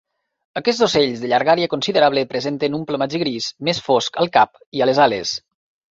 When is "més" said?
3.69-3.83